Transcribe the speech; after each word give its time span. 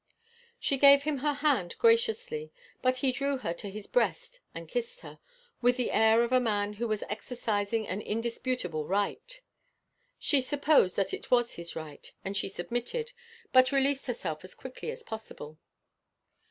She 0.59 0.79
gave 0.79 1.03
him 1.03 1.19
her 1.19 1.33
hand 1.33 1.77
graciously, 1.77 2.51
but 2.81 2.97
he 3.05 3.11
drew 3.11 3.37
her 3.37 3.53
to 3.53 3.69
his 3.69 3.85
breast 3.85 4.39
and 4.55 4.67
kissed 4.67 5.01
her, 5.01 5.19
with 5.61 5.77
the 5.77 5.91
air 5.91 6.23
of 6.23 6.31
a 6.31 6.39
man 6.39 6.73
who 6.73 6.87
was 6.87 7.03
exercising 7.07 7.87
an 7.87 8.01
indisputable 8.01 8.87
right. 8.87 9.39
She 10.17 10.41
supposed 10.41 10.95
that 10.95 11.13
it 11.13 11.29
was 11.29 11.53
his 11.53 11.75
right, 11.75 12.11
and 12.25 12.35
she 12.35 12.49
submitted, 12.49 13.11
but 13.53 13.71
released 13.71 14.07
herself 14.07 14.43
as 14.43 14.55
quickly 14.55 14.89
as 14.89 15.03
possible. 15.03 15.59